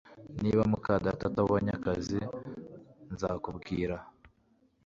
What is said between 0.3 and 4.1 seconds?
Niba muka data atabonye akazi, nzakubwira